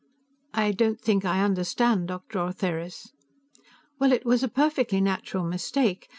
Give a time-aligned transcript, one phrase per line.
[0.55, 2.39] "I don't think I understand, Dr.
[2.39, 3.11] Ortheris."
[3.99, 6.09] "Well, it was a perfectly natural mistake.